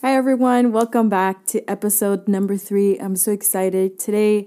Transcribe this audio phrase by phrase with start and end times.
[0.00, 0.70] Hi, everyone.
[0.70, 2.96] Welcome back to episode number three.
[2.98, 3.98] I'm so excited.
[3.98, 4.46] Today,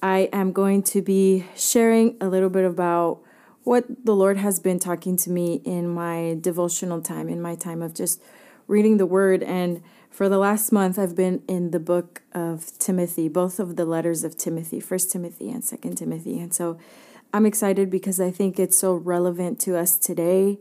[0.00, 3.18] I am going to be sharing a little bit about
[3.64, 7.82] what the Lord has been talking to me in my devotional time, in my time
[7.82, 8.22] of just
[8.68, 9.42] reading the Word.
[9.42, 13.84] And for the last month, I've been in the book of Timothy, both of the
[13.84, 16.38] letters of Timothy, First Timothy and Second Timothy.
[16.38, 16.78] And so
[17.32, 20.60] I'm excited because I think it's so relevant to us today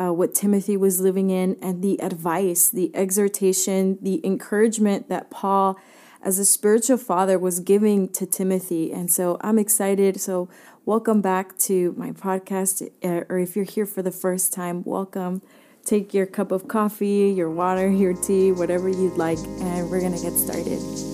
[0.00, 5.78] uh, what Timothy was living in and the advice, the exhortation, the encouragement that Paul,
[6.22, 8.92] as a spiritual father, was giving to Timothy.
[8.92, 10.20] And so I'm excited.
[10.20, 10.48] So,
[10.84, 12.90] welcome back to my podcast.
[13.02, 15.42] Uh, or if you're here for the first time, welcome.
[15.84, 20.14] Take your cup of coffee, your water, your tea, whatever you'd like, and we're going
[20.14, 21.13] to get started.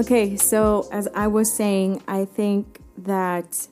[0.00, 3.68] Okay, so as I was saying, I think that,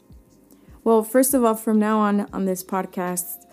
[0.84, 3.46] well, first of all, from now on on this podcast,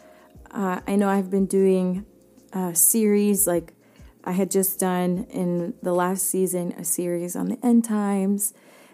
[0.51, 2.05] uh, I know I've been doing
[2.51, 3.71] a series like
[4.25, 8.53] I had just done in the last season, a series on the end times.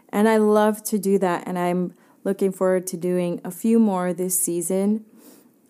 [0.10, 1.48] And I love to do that.
[1.48, 5.06] And I'm looking forward to doing a few more this season.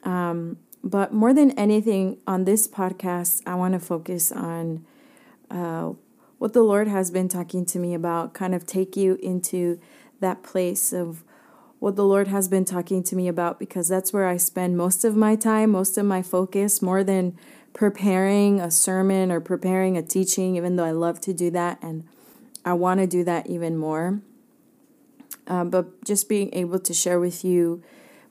[0.04, 4.86] Um, but more than anything on this podcast, I want to focus on
[5.50, 5.94] uh,
[6.42, 9.80] what the Lord has been talking to me about, kind of take you into
[10.22, 11.24] that place of
[11.78, 15.06] what the Lord has been talking to me about, because that's where I spend most
[15.06, 17.38] of my time, most of my focus, more than
[17.74, 22.08] preparing a sermon or preparing a teaching, even though I love to do that and
[22.66, 24.20] I want to do that even more.
[25.46, 27.84] Uh, but just being able to share with you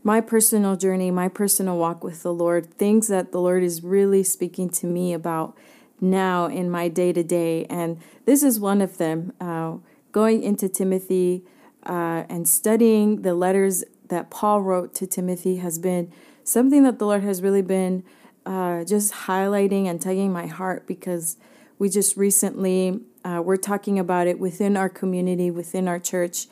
[0.02, 4.24] my personal journey, my personal walk with the Lord, things that the Lord is really
[4.24, 5.56] speaking to me about
[6.00, 7.66] now in my day to day.
[7.66, 9.32] And this is one of them.
[9.40, 9.76] Uh,
[10.12, 11.44] going into Timothy
[11.86, 17.06] uh, and studying the letters that Paul wrote to Timothy has been something that the
[17.06, 18.02] Lord has really been
[18.44, 21.36] uh, just highlighting and tugging my heart because
[21.78, 26.46] we just recently uh, we're talking about it within our community, within our church.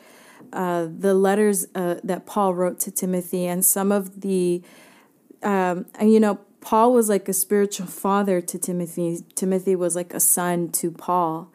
[0.53, 4.61] Uh, the letters uh, that Paul wrote to Timothy and some of the,
[5.43, 9.23] um, and you know, Paul was like a spiritual father to Timothy.
[9.35, 11.51] Timothy was like a son to Paul.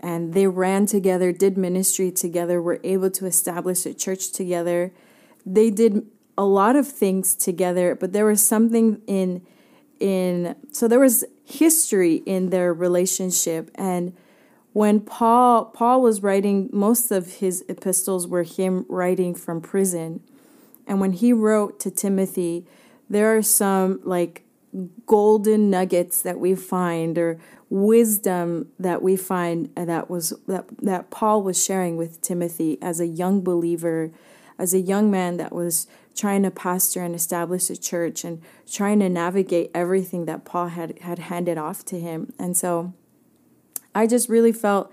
[0.00, 4.92] And they ran together, did ministry together, were able to establish a church together.
[5.46, 9.42] They did a lot of things together, but there was something in
[10.00, 14.12] in so there was history in their relationship and
[14.72, 20.20] when Paul Paul was writing most of his epistles were him writing from prison.
[20.86, 22.66] And when he wrote to Timothy,
[23.12, 24.42] there are some like
[25.06, 31.10] golden nuggets that we find or wisdom that we find uh, that was that that
[31.10, 34.10] Paul was sharing with Timothy as a young believer
[34.58, 39.00] as a young man that was trying to pastor and establish a church and trying
[39.00, 42.32] to navigate everything that Paul had had handed off to him.
[42.38, 42.94] And so
[43.94, 44.90] I just really felt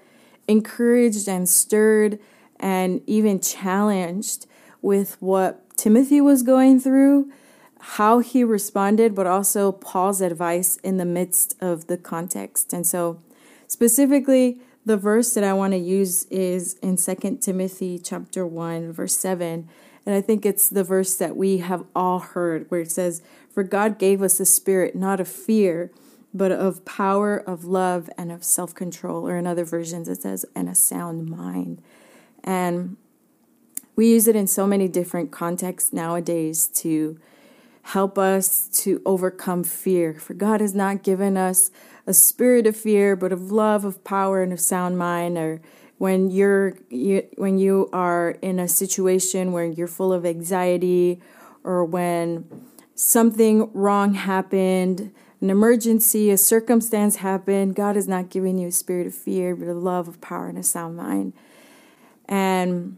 [0.47, 2.19] encouraged and stirred
[2.59, 4.45] and even challenged
[4.81, 7.31] with what Timothy was going through
[7.79, 12.73] how he responded, but also Paul's advice in the midst of the context.
[12.73, 13.21] And so,
[13.67, 19.15] specifically, the verse that I want to use is in Second Timothy chapter 1 verse
[19.15, 19.69] 7
[20.05, 23.61] and I think it's the verse that we have all heard where it says for
[23.61, 25.91] God gave us a spirit not of fear
[26.33, 29.27] but of power of love and of self-control.
[29.27, 31.81] Or in other versions it says and a sound mind.
[32.43, 32.97] And
[33.95, 37.19] we use it in so many different contexts nowadays to
[37.83, 40.13] help us to overcome fear.
[40.13, 41.71] For God has not given us
[42.05, 45.37] a spirit of fear, but of love, of power, and of sound mind.
[45.37, 45.61] Or
[45.97, 51.21] when you're you, when you are in a situation where you're full of anxiety,
[51.63, 52.47] or when
[52.95, 59.07] something wrong happened, an emergency, a circumstance happened, God has not given you a spirit
[59.07, 61.33] of fear, but a love, of power, and a sound mind.
[62.27, 62.97] And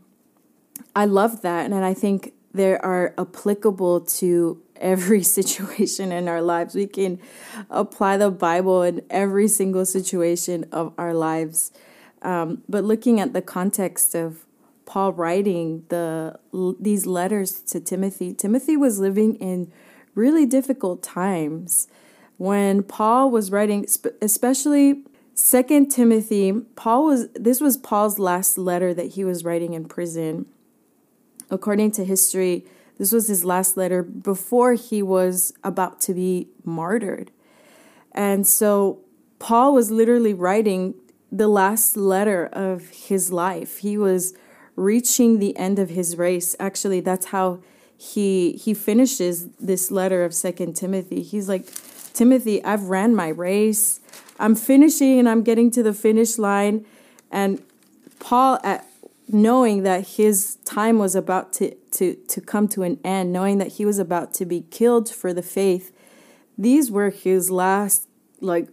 [0.96, 6.76] I love that, and I think they are applicable to every situation in our lives.
[6.76, 7.20] We can
[7.70, 11.72] apply the Bible in every single situation of our lives.
[12.22, 14.46] Um, but looking at the context of
[14.86, 16.38] Paul writing the
[16.80, 19.72] these letters to Timothy, Timothy was living in
[20.16, 21.88] really difficult times.
[22.38, 23.86] When Paul was writing,
[24.22, 29.86] especially Second Timothy, Paul was this was Paul's last letter that he was writing in
[29.86, 30.46] prison.
[31.52, 32.66] According to history,
[32.98, 37.30] this was his last letter before he was about to be martyred.
[38.12, 39.00] And so
[39.38, 40.96] Paul was literally writing
[41.32, 43.80] the last letter of his life.
[43.80, 44.34] He was
[44.76, 46.56] reaching the end of his race.
[46.60, 47.60] Actually, that's how
[47.98, 51.22] he he finishes this letter of Second Timothy.
[51.22, 51.66] He's like,
[52.14, 54.00] Timothy, I've ran my race.
[54.40, 56.86] I'm finishing and I'm getting to the finish line.
[57.32, 57.62] And
[58.20, 58.88] Paul, at,
[59.34, 63.74] knowing that his time was about to, to, to come to an end, knowing that
[63.74, 65.92] he was about to be killed for the faith,
[66.58, 68.08] these were his last,
[68.40, 68.70] like,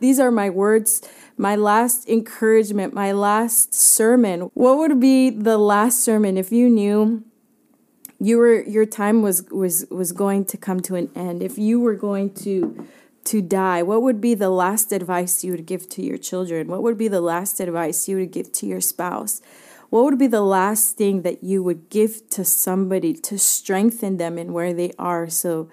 [0.00, 1.02] these are my words,
[1.36, 4.50] my last encouragement, my last sermon.
[4.54, 7.24] What would be the last sermon if you knew
[8.20, 11.80] you were your time was was was going to come to an end if you
[11.80, 12.86] were going to
[13.24, 13.82] to die?
[13.82, 16.68] What would be the last advice you would give to your children?
[16.68, 19.40] What would be the last advice you would give to your spouse
[19.92, 24.38] what would be the last thing that you would give to somebody to strengthen them
[24.38, 25.28] in where they are?
[25.28, 25.68] So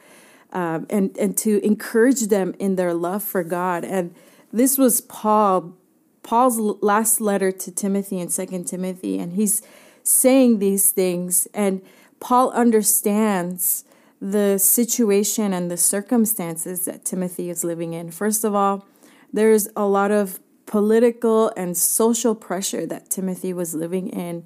[0.51, 3.85] um, and and to encourage them in their love for god.
[3.85, 4.13] And
[4.51, 5.73] this was paul
[6.21, 9.61] paul's last letter to timothy in second timothy and he's
[10.09, 11.47] saying these things.
[11.53, 11.81] And
[12.19, 13.85] Paul understands
[14.21, 18.11] the situation and the circumstances that Timothy is living in.
[18.11, 18.85] First of all,
[19.31, 20.39] there's a lot of
[20.69, 24.45] political and social pressure that Timothy was living in.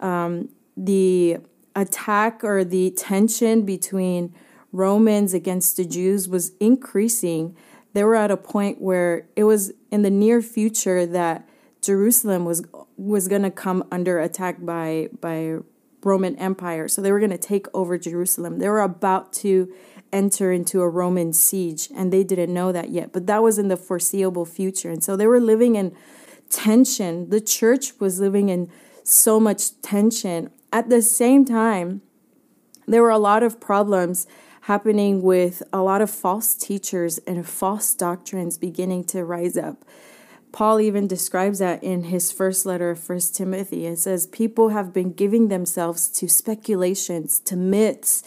[0.00, 1.36] Um, the
[1.76, 4.34] attack or the tension between
[4.72, 7.54] Romans against the Jews was increasing.
[7.92, 11.46] They were at a point where it was in the near future that
[11.82, 12.62] Jerusalem was
[12.96, 15.58] was going to come under attack by by
[16.02, 16.88] Roman Empire.
[16.88, 18.60] So they were going to take over Jerusalem.
[18.60, 19.70] They were about to
[20.12, 23.12] enter into a Roman siege, and they didn't know that yet.
[23.12, 24.90] But that was in the foreseeable future.
[24.90, 25.96] And so they were living in
[26.48, 27.30] tension.
[27.30, 28.70] The church was living in
[29.04, 30.50] so much tension.
[30.72, 32.02] At the same time,
[32.86, 34.26] there were a lot of problems
[34.62, 39.84] happening with a lot of false teachers and false doctrines beginning to rise up.
[40.52, 43.86] Paul even describes that in his first letter of First Timothy.
[43.86, 48.24] It says, People have been giving themselves to speculations, to myths,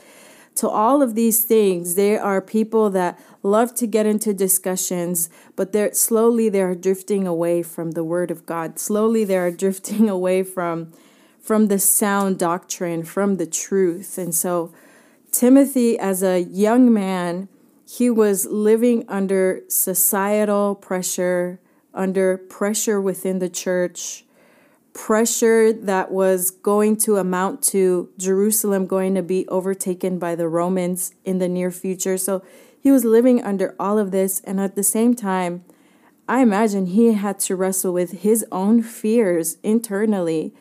[0.55, 1.95] to all of these things.
[1.95, 7.27] They are people that love to get into discussions, but they're slowly they are drifting
[7.27, 8.79] away from the word of God.
[8.79, 10.91] Slowly they are drifting away from
[11.41, 14.17] from the sound doctrine, from the truth.
[14.17, 14.73] And so
[15.29, 17.49] Timothy, as a young man,
[17.85, 21.59] he was living under societal pressure
[21.93, 24.25] under pressure within the church,
[24.93, 31.13] pressure that was going to amount to Jerusalem going to be overtaken by the Romans
[31.25, 32.17] in the near future.
[32.17, 32.43] So
[32.79, 34.39] he was living under all of this.
[34.41, 35.63] And at the same time,
[36.27, 40.53] I imagine he had to wrestle with his own fears internally.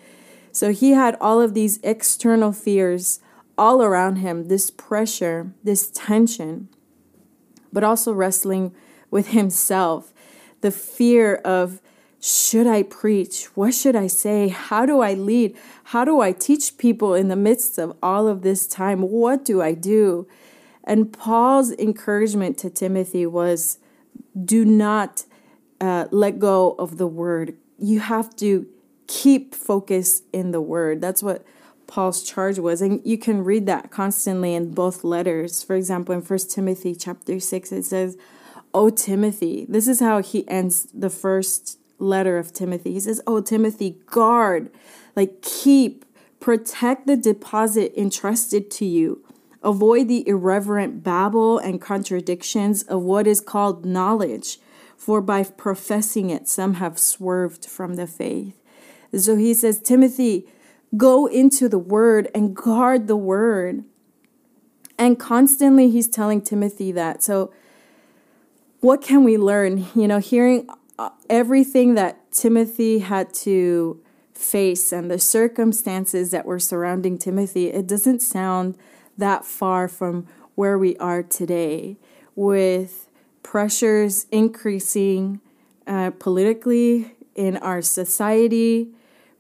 [0.51, 3.21] So he had all of these external fears
[3.59, 6.69] all around him this pressure, this tension,
[7.73, 8.75] but also wrestling
[9.11, 10.13] with himself
[10.63, 11.81] the fear of
[12.25, 13.47] should I preach?
[13.57, 14.47] What should I say?
[14.47, 15.57] How do I lead?
[15.85, 19.03] How do I teach people in the midst of all of this time?
[19.03, 20.29] What do I do?
[20.85, 23.79] And Paul's encouragement to Timothy was
[24.41, 25.25] do not
[25.81, 27.57] uh, let go of the word.
[27.77, 28.69] You have to
[29.09, 31.01] keep focus in the word.
[31.01, 31.45] That's what
[31.89, 32.81] Paul's charge was.
[32.81, 35.65] And you can read that constantly in both letters.
[35.65, 38.17] For example, in First Timothy chapter 6, it says,
[38.73, 39.67] Oh, Timothy.
[39.69, 42.93] This is how he ends the first letter of Timothy.
[42.93, 44.71] He says, Oh, Timothy, guard,
[45.17, 46.05] like keep,
[46.41, 49.25] protect the deposit entrusted to you.
[49.63, 54.59] Avoid the irreverent babble and contradictions of what is called knowledge,
[54.97, 58.61] for by professing it, some have swerved from the faith.
[59.17, 60.49] So he says, Timothy,
[60.97, 63.85] go into the word and guard the word.
[64.99, 67.23] And constantly he's telling Timothy that.
[67.23, 67.53] So
[68.81, 69.87] what can we learn?
[69.95, 70.69] You know, hearing
[71.29, 74.01] everything that Timothy had to
[74.35, 78.77] face and the circumstances that were surrounding Timothy, it doesn't sound
[79.17, 81.97] that far from where we are today
[82.35, 83.09] with
[83.43, 85.41] pressures increasing
[85.87, 88.89] uh, politically in our society,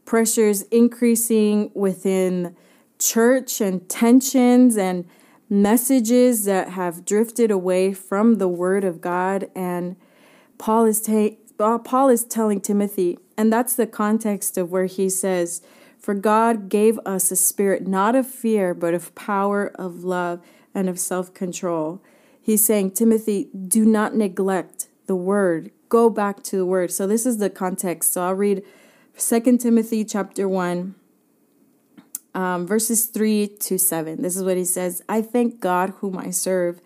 [0.04, 2.56] pressures increasing within
[2.98, 5.04] church and tensions and
[5.48, 9.50] messages that have drifted away from the word of God.
[9.54, 9.96] And
[10.58, 11.36] Paul is ta-
[11.78, 15.62] Paul is telling Timothy and that's the context of where he says
[15.98, 20.40] for God gave us a spirit not of fear but of power of love
[20.74, 22.02] and of self-control.
[22.40, 25.70] He's saying Timothy do not neglect the word.
[25.88, 26.90] Go back to the word.
[26.90, 28.12] So this is the context.
[28.12, 28.62] So I'll read
[29.18, 30.94] 2 Timothy chapter 1
[32.34, 34.22] um, verses 3 to 7.
[34.22, 36.80] This is what he says I thank God, whom I serve,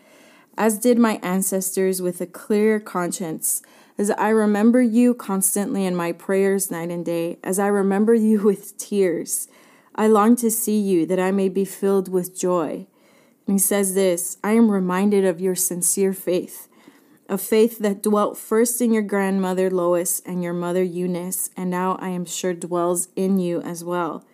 [0.58, 3.62] as did my ancestors, with a clear conscience.
[3.98, 8.42] As I remember you constantly in my prayers night and day, as I remember you
[8.44, 9.48] with tears,
[9.94, 12.86] I long to see you that I may be filled with joy.
[13.46, 16.68] And he says this I am reminded of your sincere faith,
[17.28, 21.96] a faith that dwelt first in your grandmother Lois and your mother Eunice, and now
[22.00, 24.24] I am sure dwells in you as well.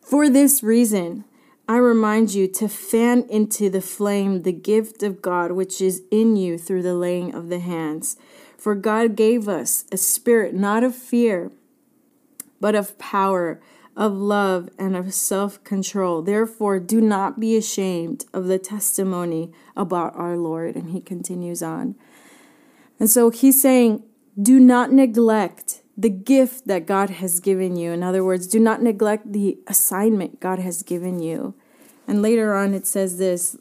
[0.00, 1.24] For this reason,
[1.66, 6.36] I remind you to fan into the flame the gift of God which is in
[6.36, 8.18] you through the laying of the hands.
[8.64, 11.52] For God gave us a spirit not of fear,
[12.62, 13.60] but of power
[13.94, 16.22] of love and of self control.
[16.22, 20.76] Therefore, do not be ashamed of the testimony about our Lord.
[20.76, 21.94] And he continues on.
[22.98, 24.02] And so he's saying,
[24.40, 27.92] do not neglect the gift that God has given you.
[27.92, 31.52] In other words, do not neglect the assignment God has given you.
[32.08, 33.58] And later on, it says this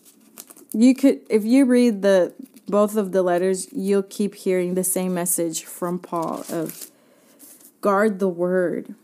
[0.72, 2.34] you could, if you read the
[2.68, 6.90] both of the letters, you'll keep hearing the same message from Paul of
[7.82, 8.96] guard the word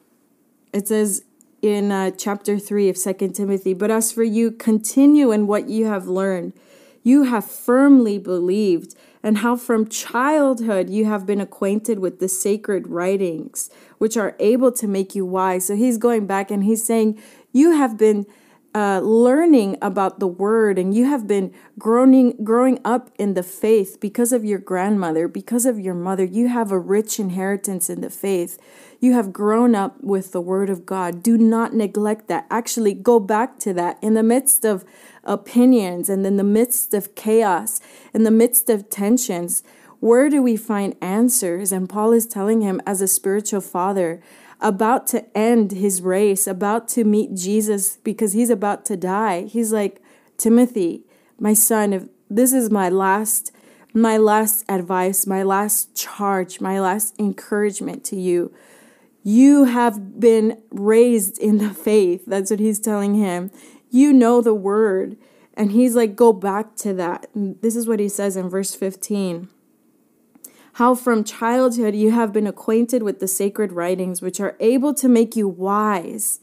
[0.72, 1.24] it says
[1.62, 5.86] in uh, chapter 3 of Second Timothy, but as for you, continue in what you
[5.86, 6.54] have learned.
[7.04, 12.88] You have firmly believed, and how from childhood you have been acquainted with the sacred
[12.88, 15.66] writings, which are able to make you wise.
[15.66, 18.26] So he's going back and he's saying, You have been
[18.76, 23.98] uh, learning about the word and you have been growing growing up in the faith
[24.00, 26.24] because of your grandmother because of your mother.
[26.24, 28.60] You have a rich inheritance in the faith.
[29.00, 31.24] You have grown up with the word of god.
[31.24, 32.46] Do not neglect that.
[32.52, 33.98] Actually go back to that.
[34.04, 34.86] In the midst of
[35.24, 37.80] opinions and in the midst of chaos
[38.14, 39.64] in the midst of tensions
[40.00, 41.72] where do we find answers?
[41.72, 44.22] And paul is telling him as a spiritual father
[44.60, 49.44] about to end his race, about to meet Jesus because he's about to die.
[49.44, 50.02] He's like,
[50.38, 51.04] Timothy,
[51.40, 53.52] my son, if this is my last
[53.94, 58.54] my last advice, my last charge, my last encouragement to you.
[59.24, 62.24] You have been raised in the faith.
[62.28, 63.52] That's what he's telling him.
[63.90, 65.18] You know the word.
[65.56, 67.28] And he's like, go back to that.
[67.34, 69.50] And this is what he says in verse 15
[70.80, 75.10] how from childhood you have been acquainted with the sacred writings, which are able to
[75.10, 76.40] make you wise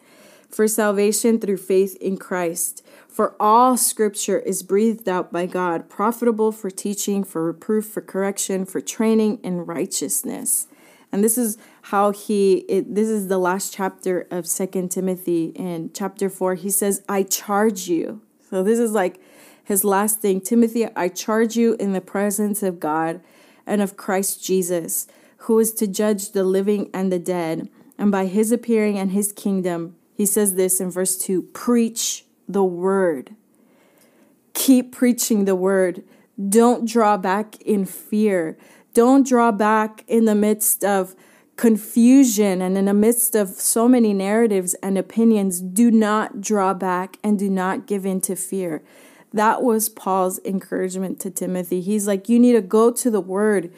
[0.51, 2.85] for salvation through faith in Christ.
[3.09, 8.67] For all scripture is breathed out by God, profitable for teaching, for reproof, for correction,
[8.67, 10.67] for training in righteousness.
[11.11, 15.93] And this is how he it, this is the last chapter of Second Timothy in
[15.95, 16.57] chapter 4.
[16.57, 19.19] He says, "I charge you." So this is like
[19.65, 20.43] his last thing.
[20.43, 23.23] Timothy, I charge you in the presence of God
[23.67, 25.07] and of Christ Jesus,
[25.39, 27.69] who is to judge the living and the dead.
[27.99, 32.65] And by his appearing and his kingdom, he says this in verse 2 preach the
[32.65, 33.35] word.
[34.55, 36.03] Keep preaching the word.
[36.49, 38.57] Don't draw back in fear.
[38.95, 41.15] Don't draw back in the midst of
[41.57, 45.61] confusion and in the midst of so many narratives and opinions.
[45.61, 48.83] Do not draw back and do not give in to fear.
[49.33, 51.81] That was Paul's encouragement to Timothy.
[51.81, 53.73] He's like, you need to go to the word,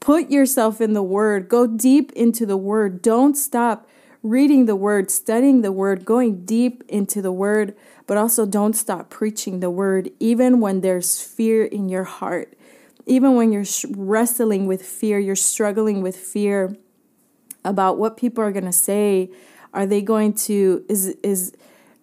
[0.00, 3.02] put yourself in the word, go deep into the word.
[3.02, 3.88] Don't stop
[4.22, 7.76] reading the word, studying the word, going deep into the word,
[8.06, 12.54] but also don't stop preaching the word, even when there's fear in your heart.
[13.06, 16.76] Even when you're wrestling with fear, you're struggling with fear
[17.64, 19.30] about what people are going to say.
[19.72, 21.54] Are they going to, is, is,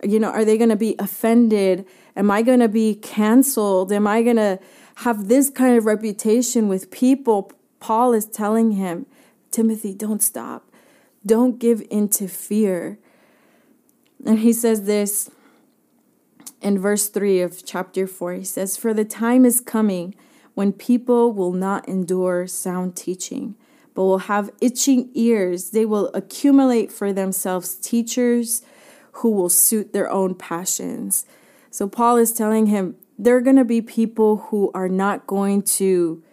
[0.03, 1.85] you know, are they going to be offended?
[2.15, 3.91] Am I going to be canceled?
[3.91, 4.59] Am I going to
[4.97, 7.51] have this kind of reputation with people?
[7.79, 9.05] Paul is telling him,
[9.51, 10.71] Timothy, don't stop.
[11.25, 12.99] Don't give in to fear.
[14.25, 15.29] And he says this
[16.61, 18.33] in verse 3 of chapter 4.
[18.33, 20.15] He says, For the time is coming
[20.53, 23.55] when people will not endure sound teaching,
[23.93, 25.71] but will have itching ears.
[25.71, 28.61] They will accumulate for themselves teachers
[29.13, 31.25] who will suit their own passions.
[31.75, 35.61] So Paul is telling him there are going to be people who are not going
[35.63, 36.23] to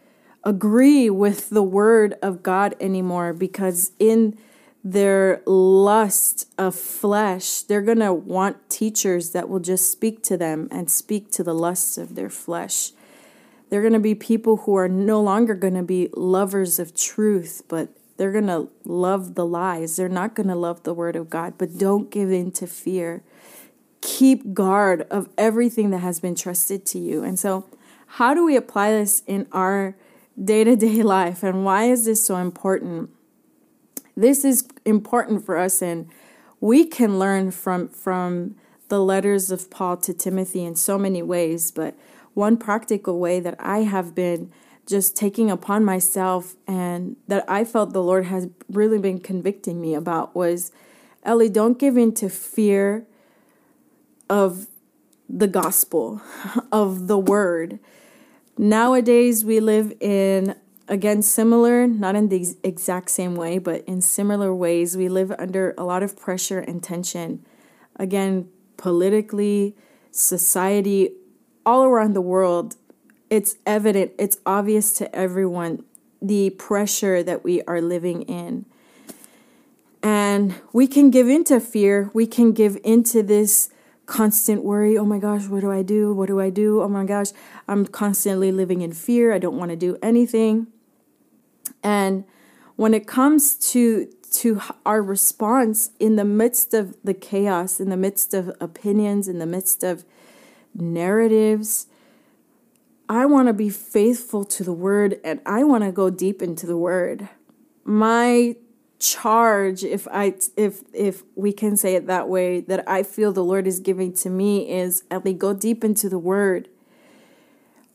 [0.45, 4.39] agree with the word of God anymore because in
[4.85, 10.69] their lust of flesh, they're going to want teachers that will just speak to them
[10.71, 12.93] and speak to the lusts of their flesh.
[13.69, 17.65] They're going to be people who are no longer going to be lovers of truth,
[17.67, 19.97] but they're going to love the lies.
[19.97, 23.25] They're not going to love the word of God, but don't give in to fear
[24.03, 27.25] keep guard of everything that has been trusted to you.
[27.25, 27.65] And so,
[28.07, 29.97] how do we apply this in our
[30.43, 31.43] day to day life?
[31.43, 33.09] And why is this so important?
[34.15, 36.09] This is important for us, and
[36.61, 38.57] we can learn from, from
[38.89, 41.71] the letters of Paul to Timothy in so many ways.
[41.71, 41.97] But
[42.35, 44.53] one practical way that I have been
[44.87, 49.95] just taking upon myself and that I felt the Lord has really been convicting me
[49.95, 50.73] about was
[51.25, 53.07] Ellie, don't give in to fear
[54.33, 54.67] of
[55.29, 56.23] the gospel,
[56.73, 57.79] of the word.
[58.57, 60.57] Nowadays, we live in,
[60.89, 64.97] again, similar, not in the exact same way, but in similar ways.
[64.97, 67.45] We live under a lot of pressure and tension.
[67.97, 68.49] Again,
[68.79, 69.77] politically,
[70.11, 71.11] society,
[71.67, 72.77] all around the world,
[73.29, 75.85] it's evident, it's obvious to everyone
[76.23, 78.65] the pressure that we are living in.
[80.03, 82.11] And we can give into fear.
[82.15, 83.69] We can give into this
[84.13, 84.99] constant worry.
[84.99, 86.13] Oh my gosh, what do I do?
[86.13, 86.83] What do I do?
[86.83, 87.29] Oh my gosh,
[87.67, 89.33] I'm constantly living in fear.
[89.33, 90.67] I don't want to do anything.
[91.83, 92.25] And
[92.77, 97.97] when it comes to to our response in the midst of the chaos, in the
[97.97, 100.05] midst of opinions, in the midst of
[100.75, 101.87] narratives,
[103.09, 106.67] I want to be faithful to the word and I want to go deep into
[106.67, 107.31] the word.
[107.85, 108.57] My
[109.03, 113.43] charge if i if if we can say it that way that i feel the
[113.43, 116.69] lord is giving to me is at least go deep into the word.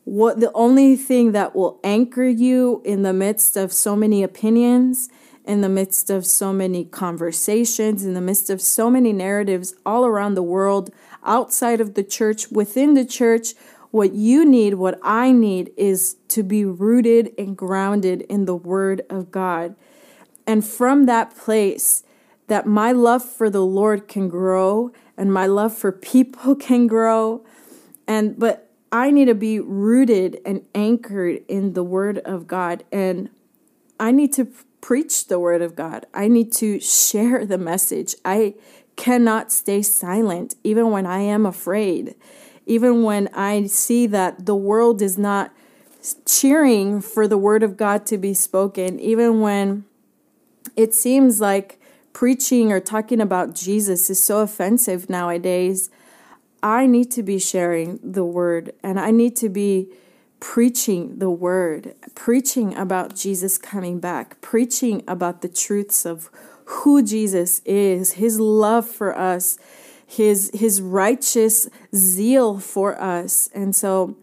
[0.04, 5.08] What the only thing that will anchor you in the midst of so many opinions
[5.44, 10.04] in the midst of so many conversations in the midst of so many narratives all
[10.04, 10.90] around the world
[11.24, 13.54] outside of the church within the church
[13.90, 19.00] what you need what i need is to be rooted and grounded in the word
[19.08, 19.74] of god
[20.48, 22.02] and from that place,
[22.46, 27.44] that my love for the Lord can grow and my love for people can grow.
[28.08, 32.82] And, but I need to be rooted and anchored in the Word of God.
[32.90, 33.28] And
[34.00, 34.46] I need to
[34.80, 36.06] preach the Word of God.
[36.14, 38.14] I need to share the message.
[38.24, 38.54] I
[38.96, 42.14] cannot stay silent, even when I am afraid,
[42.64, 45.52] even when I see that the world is not
[46.24, 49.84] cheering for the Word of God to be spoken, even when
[50.78, 51.80] it seems like
[52.12, 55.90] preaching or talking about Jesus is so offensive nowadays.
[56.62, 59.88] I need to be sharing the word and I need to be
[60.38, 66.30] preaching the word, preaching about Jesus coming back, preaching about the truths of
[66.64, 69.58] who Jesus is, his love for us,
[70.06, 73.50] his his righteous zeal for us.
[73.52, 74.16] And so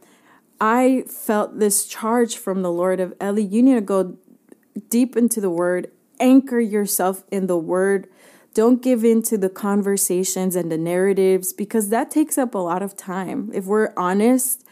[0.62, 4.15] I felt this charge from the Lord of Ellie, you need to go
[4.89, 8.08] deep into the word anchor yourself in the word.
[8.54, 12.82] Don't give in to the conversations and the narratives because that takes up a lot
[12.82, 13.51] of time.
[13.54, 14.63] If we're honest,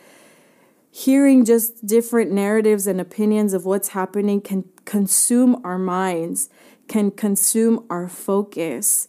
[0.89, 6.49] hearing just different narratives and opinions of what's happening can consume our minds,
[6.88, 9.08] can consume our focus.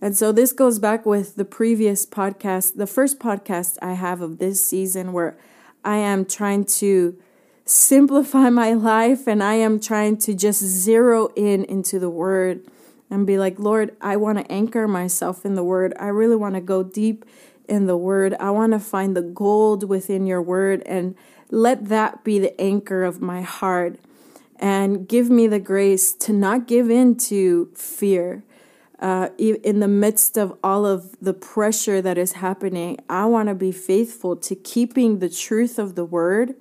[0.00, 4.38] And so this goes back with the previous podcast, the first podcast I have of
[4.38, 5.38] this season, where
[5.84, 7.16] I am trying to
[7.72, 12.66] simplify my life and I am trying to just zero in into the word
[13.10, 15.94] and be like, Lord, I want to anchor myself in the word.
[15.98, 17.24] I really want to go deep
[17.68, 18.34] in the word.
[18.38, 21.14] I want to find the gold within your word and
[21.50, 23.98] let that be the anchor of my heart.
[24.56, 28.44] And give me the grace to not give in to fear.
[29.00, 33.54] Uh, in the midst of all of the pressure that is happening, I want to
[33.54, 36.54] be faithful to keeping the truth of the word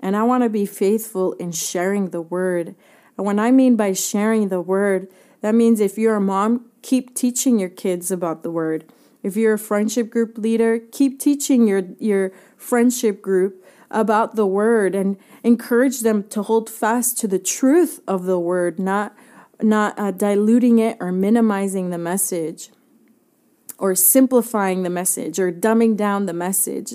[0.00, 2.74] and I want to be faithful in sharing the word.
[3.16, 5.08] And when I mean by sharing the word,
[5.40, 8.90] that means if you're a mom, keep teaching your kids about the word.
[9.22, 14.94] If you're a friendship group leader, keep teaching your, your friendship group about the word
[14.94, 19.16] and encourage them to hold fast to the truth of the word, not,
[19.60, 22.70] not uh, diluting it or minimizing the message
[23.78, 26.94] or simplifying the message or dumbing down the message.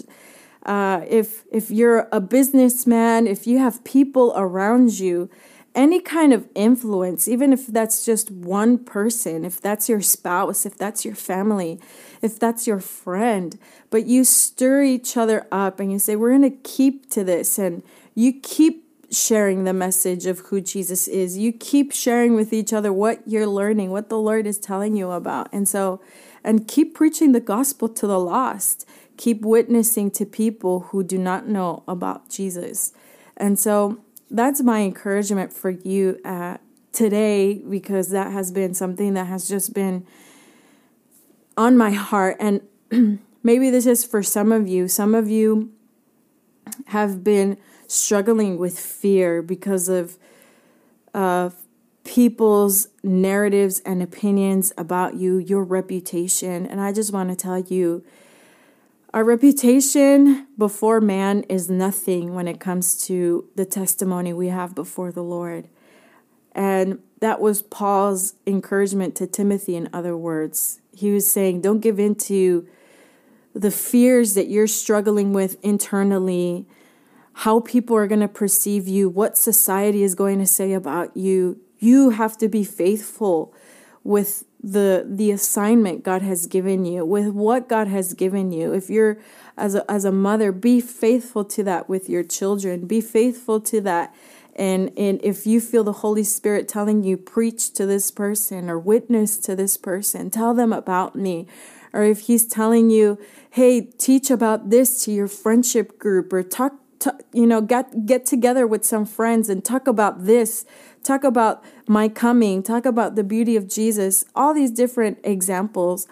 [0.66, 5.30] Uh, if if you're a businessman, if you have people around you,
[5.76, 10.78] any kind of influence, even if that's just one person, if that's your spouse, if
[10.78, 11.80] that's your family,
[12.22, 13.58] if that's your friend,
[13.90, 17.58] but you stir each other up and you say, We're going to keep to this,
[17.58, 17.84] and
[18.16, 21.38] you keep sharing the message of who Jesus is.
[21.38, 25.12] You keep sharing with each other what you're learning, what the Lord is telling you
[25.12, 25.50] about.
[25.52, 26.02] And so,
[26.44, 28.88] and keep preaching the gospel to the lost
[29.24, 32.92] keep witnessing to people who do not know about Jesus.
[33.38, 36.58] And so that's my encouragement for you uh,
[36.92, 40.06] today because that has been something that has just been
[41.56, 42.36] on my heart.
[42.38, 42.68] And
[43.44, 44.90] maybe this is for some of you.
[44.90, 45.72] Some of you
[46.88, 47.58] have been
[47.88, 50.18] struggling with fear because of
[51.14, 51.50] uh,
[52.04, 56.66] people's narratives and opinions about you, your reputation.
[56.66, 58.04] And I just want to tell you
[59.14, 65.12] our reputation before man is nothing when it comes to the testimony we have before
[65.12, 65.68] the Lord.
[66.54, 70.82] And that was Paul's encouragement to Timothy, in other words.
[70.96, 72.68] He was saying, don't give in to
[73.54, 76.68] the fears that you're struggling with internally,
[77.34, 81.60] how people are going to perceive you, what society is going to say about you.
[81.78, 83.54] You have to be faithful
[84.04, 88.74] with the the assignment God has given you, with what God has given you.
[88.74, 89.18] If you're
[89.58, 92.88] as a, as a mother, be faithful to that with your children.
[92.88, 94.16] Be faithful to that
[94.56, 98.78] and and if you feel the holy spirit telling you preach to this person or
[98.78, 101.48] witness to this person tell them about me
[101.92, 103.20] or if he's telling you
[103.52, 106.74] hey teach about this to your friendship group or talk,
[107.34, 110.66] you know get get together with some friends and talk about this
[111.04, 116.08] talk about my coming talk about the beauty of jesus all these different examples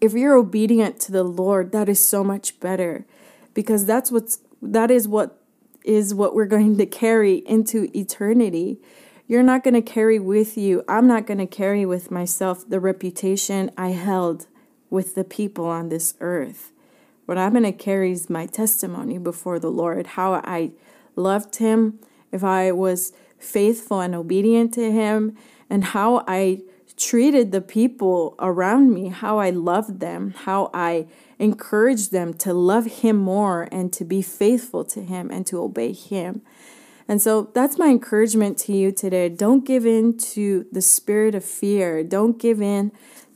[0.00, 3.06] if you're obedient to the lord that is so much better
[3.54, 5.40] because that's what's that is what
[5.86, 8.78] is what we're going to carry into eternity.
[9.28, 12.80] You're not going to carry with you, I'm not going to carry with myself the
[12.80, 14.46] reputation I held
[14.90, 16.72] with the people on this earth.
[17.24, 20.72] What I'm going to carry is my testimony before the Lord, how I
[21.16, 21.98] loved Him,
[22.30, 25.36] if I was faithful and obedient to Him,
[25.68, 26.62] and how I
[26.96, 31.06] treated the people around me, how I loved them, how I
[31.38, 35.92] encouraged them to love Him more and to be faithful to Him and to obey
[35.92, 36.42] Him.
[37.08, 39.28] And so that's my encouragement to you today.
[39.28, 42.02] Don't give in to the spirit of fear.
[42.02, 42.90] Don't give in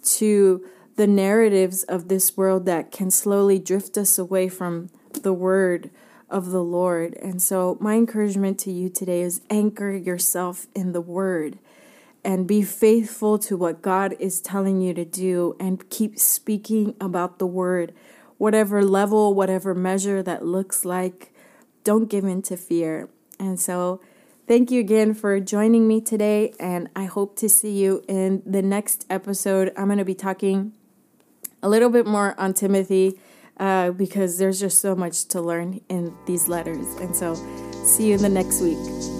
[0.05, 4.91] to the narratives of this world that can slowly drift us away from
[5.23, 5.91] the word
[6.31, 7.15] of the Lord.
[7.15, 11.59] And so, my encouragement to you today is anchor yourself in the word
[12.25, 17.39] and be faithful to what God is telling you to do and keep speaking about
[17.39, 17.95] the word,
[18.39, 21.33] whatever level, whatever measure that looks like.
[21.83, 23.09] Don't give in to fear.
[23.39, 24.01] And so,
[24.47, 28.63] thank you again for joining me today, and I hope to see you in the
[28.63, 29.73] next episode.
[29.77, 30.73] I'm going to be talking
[31.63, 33.19] a little bit more on Timothy
[33.61, 36.87] uh, because there's just so much to learn in these letters.
[36.97, 37.35] And so,
[37.85, 39.20] see you in the next week.